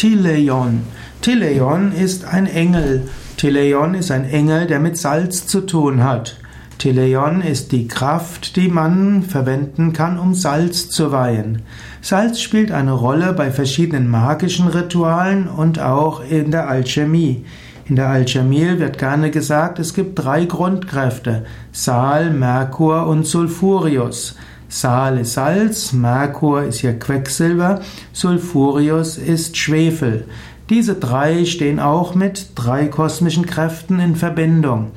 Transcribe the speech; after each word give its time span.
Tileion. 0.00 0.80
Tileion 1.20 1.92
ist 1.92 2.24
ein 2.24 2.46
Engel. 2.46 3.06
Tileion 3.36 3.92
ist 3.92 4.10
ein 4.10 4.24
Engel, 4.24 4.66
der 4.66 4.78
mit 4.78 4.96
Salz 4.96 5.46
zu 5.46 5.60
tun 5.60 6.02
hat. 6.02 6.38
Tileion 6.78 7.42
ist 7.42 7.70
die 7.70 7.86
Kraft, 7.86 8.56
die 8.56 8.68
man 8.68 9.22
verwenden 9.22 9.92
kann, 9.92 10.18
um 10.18 10.32
Salz 10.32 10.88
zu 10.88 11.12
weihen. 11.12 11.60
Salz 12.00 12.40
spielt 12.40 12.72
eine 12.72 12.92
Rolle 12.92 13.34
bei 13.34 13.50
verschiedenen 13.50 14.08
magischen 14.08 14.68
Ritualen 14.68 15.46
und 15.46 15.80
auch 15.80 16.22
in 16.24 16.50
der 16.50 16.70
Alchemie. 16.70 17.44
In 17.84 17.96
der 17.96 18.08
Alchemie 18.08 18.78
wird 18.78 18.96
gerne 18.96 19.30
gesagt, 19.30 19.78
es 19.78 19.92
gibt 19.92 20.18
drei 20.18 20.46
Grundkräfte: 20.46 21.44
Sal, 21.72 22.30
Merkur 22.30 23.06
und 23.06 23.26
Sulfurius. 23.26 24.34
Sal 24.72 25.18
ist 25.18 25.32
Salz, 25.32 25.92
Merkur 25.92 26.62
ist 26.62 26.78
hier 26.78 26.96
Quecksilber, 26.96 27.80
Sulfurius 28.12 29.18
ist 29.18 29.56
Schwefel. 29.56 30.26
Diese 30.70 30.94
drei 30.94 31.44
stehen 31.44 31.80
auch 31.80 32.14
mit 32.14 32.52
drei 32.54 32.86
kosmischen 32.86 33.46
Kräften 33.46 33.98
in 33.98 34.14
Verbindung. 34.14 34.92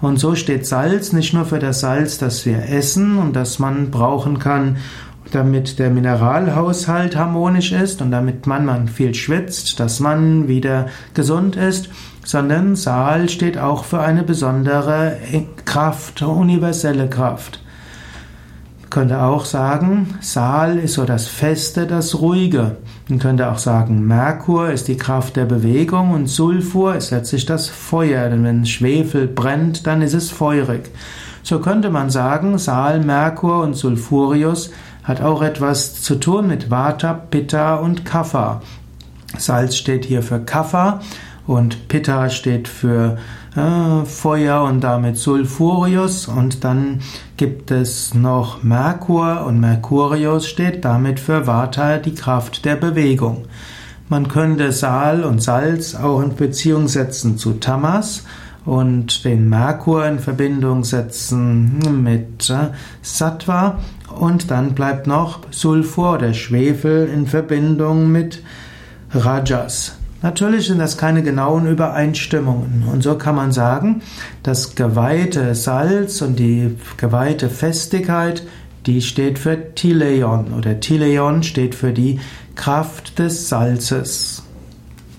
Und 0.00 0.20
so 0.20 0.36
steht 0.36 0.64
Salz 0.64 1.12
nicht 1.12 1.34
nur 1.34 1.44
für 1.44 1.58
das 1.58 1.80
Salz, 1.80 2.18
das 2.18 2.46
wir 2.46 2.68
essen 2.70 3.18
und 3.18 3.34
das 3.34 3.58
man 3.58 3.90
brauchen 3.90 4.38
kann, 4.38 4.76
damit 5.32 5.80
der 5.80 5.90
Mineralhaushalt 5.90 7.16
harmonisch 7.16 7.72
ist 7.72 8.00
und 8.02 8.12
damit 8.12 8.46
man, 8.46 8.64
man 8.64 8.86
viel 8.86 9.12
schwitzt, 9.12 9.80
dass 9.80 9.98
man 9.98 10.46
wieder 10.46 10.86
gesund 11.14 11.56
ist, 11.56 11.90
sondern 12.24 12.76
Sal 12.76 13.28
steht 13.28 13.58
auch 13.58 13.82
für 13.82 13.98
eine 13.98 14.22
besondere 14.22 15.16
Kraft, 15.64 16.22
universelle 16.22 17.08
Kraft 17.08 17.58
könnte 18.96 19.20
auch 19.20 19.44
sagen, 19.44 20.14
Saal 20.22 20.78
ist 20.78 20.94
so 20.94 21.04
das 21.04 21.26
Feste, 21.26 21.86
das 21.86 22.18
Ruhige. 22.18 22.78
Man 23.08 23.18
könnte 23.18 23.50
auch 23.52 23.58
sagen, 23.58 24.06
Merkur 24.06 24.70
ist 24.70 24.88
die 24.88 24.96
Kraft 24.96 25.36
der 25.36 25.44
Bewegung 25.44 26.12
und 26.12 26.28
Sulfur 26.28 26.96
ist 26.96 27.10
letztlich 27.10 27.44
das 27.44 27.68
Feuer, 27.68 28.30
denn 28.30 28.42
wenn 28.42 28.64
Schwefel 28.64 29.26
brennt, 29.26 29.86
dann 29.86 30.00
ist 30.00 30.14
es 30.14 30.30
feurig. 30.30 30.88
So 31.42 31.58
könnte 31.58 31.90
man 31.90 32.08
sagen, 32.08 32.56
Saal, 32.56 33.00
Merkur 33.00 33.62
und 33.64 33.74
Sulfurius 33.74 34.70
hat 35.04 35.20
auch 35.20 35.42
etwas 35.42 36.00
zu 36.00 36.14
tun 36.14 36.46
mit 36.46 36.70
Vata, 36.70 37.12
Pitta 37.12 37.74
und 37.74 38.06
Kapha. 38.06 38.62
Salz 39.36 39.76
steht 39.76 40.06
hier 40.06 40.22
für 40.22 40.40
Kapha 40.40 41.00
und 41.46 41.88
Pitta 41.88 42.28
steht 42.30 42.68
für 42.68 43.18
äh, 43.54 44.04
Feuer 44.04 44.64
und 44.64 44.82
damit 44.82 45.16
Sulfurius 45.16 46.28
und 46.28 46.64
dann 46.64 47.00
gibt 47.36 47.70
es 47.70 48.14
noch 48.14 48.62
Merkur 48.62 49.44
und 49.46 49.60
Mercurius 49.60 50.46
steht 50.46 50.84
damit 50.84 51.20
für 51.20 51.46
Vata, 51.46 51.98
die 51.98 52.14
Kraft 52.14 52.64
der 52.64 52.76
Bewegung. 52.76 53.46
Man 54.08 54.28
könnte 54.28 54.70
Sal 54.72 55.24
und 55.24 55.42
Salz 55.42 55.94
auch 55.94 56.20
in 56.20 56.36
Beziehung 56.36 56.86
setzen 56.86 57.38
zu 57.38 57.54
Tamas 57.54 58.24
und 58.64 59.24
den 59.24 59.48
Merkur 59.48 60.06
in 60.06 60.18
Verbindung 60.18 60.84
setzen 60.84 61.78
mit 62.02 62.50
äh, 62.50 62.68
Sattva 63.02 63.78
und 64.18 64.50
dann 64.50 64.74
bleibt 64.74 65.06
noch 65.06 65.40
Sulfur 65.50 66.14
oder 66.14 66.34
Schwefel 66.34 67.08
in 67.08 67.26
Verbindung 67.26 68.10
mit 68.10 68.42
Rajas. 69.12 69.96
Natürlich 70.22 70.66
sind 70.66 70.78
das 70.78 70.96
keine 70.96 71.22
genauen 71.22 71.66
Übereinstimmungen. 71.66 72.84
Und 72.90 73.02
so 73.02 73.16
kann 73.16 73.34
man 73.34 73.52
sagen, 73.52 74.02
das 74.42 74.74
geweihte 74.74 75.54
Salz 75.54 76.22
und 76.22 76.38
die 76.38 76.74
geweihte 76.96 77.50
Festigkeit, 77.50 78.42
die 78.86 79.02
steht 79.02 79.38
für 79.38 79.74
Tileion 79.74 80.54
oder 80.54 80.80
Tileion 80.80 81.42
steht 81.42 81.74
für 81.74 81.92
die 81.92 82.20
Kraft 82.54 83.18
des 83.18 83.48
Salzes. 83.48 84.35